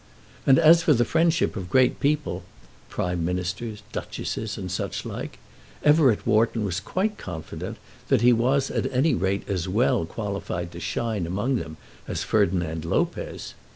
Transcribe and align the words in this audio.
And 0.47 0.57
as 0.57 0.81
for 0.81 0.93
the 0.93 1.05
friendship 1.05 1.55
of 1.55 1.69
great 1.69 1.99
people, 1.99 2.41
Prime 2.89 3.23
Ministers, 3.23 3.83
Duchesses, 3.91 4.57
and 4.57 4.71
such 4.71 5.05
like, 5.05 5.37
Everett 5.83 6.25
Wharton 6.25 6.63
was 6.65 6.79
quite 6.79 7.19
confident 7.19 7.77
that 8.07 8.21
he 8.21 8.33
was 8.33 8.71
at 8.71 8.91
any 8.91 9.13
rate 9.13 9.47
as 9.47 9.69
well 9.69 10.07
qualified 10.07 10.71
to 10.71 10.79
shine 10.79 11.27
among 11.27 11.57
them 11.57 11.77
as 12.07 12.23
Ferdinand 12.23 12.83
Lopez. 12.83 13.53